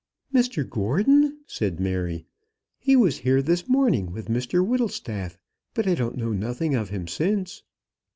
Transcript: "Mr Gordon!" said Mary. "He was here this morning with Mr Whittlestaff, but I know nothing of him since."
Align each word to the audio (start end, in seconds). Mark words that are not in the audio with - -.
"Mr 0.33 0.67
Gordon!" 0.67 1.37
said 1.45 1.79
Mary. 1.79 2.25
"He 2.79 2.95
was 2.95 3.19
here 3.19 3.39
this 3.39 3.69
morning 3.69 4.11
with 4.11 4.29
Mr 4.29 4.65
Whittlestaff, 4.65 5.37
but 5.75 5.85
I 5.85 5.93
know 5.93 6.33
nothing 6.33 6.73
of 6.73 6.89
him 6.89 7.07
since." 7.07 7.61